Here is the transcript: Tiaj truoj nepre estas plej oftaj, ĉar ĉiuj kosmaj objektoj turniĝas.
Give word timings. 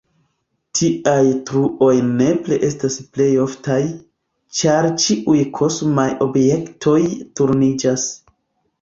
Tiaj 0.77 1.27
truoj 1.49 1.89
nepre 2.07 2.59
estas 2.69 2.97
plej 3.13 3.29
oftaj, 3.45 3.79
ĉar 4.63 4.91
ĉiuj 5.07 5.39
kosmaj 5.63 6.11
objektoj 6.31 6.99
turniĝas. 7.39 8.13